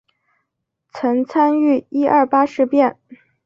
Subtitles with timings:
[0.91, 2.97] 曾参与一二八事变。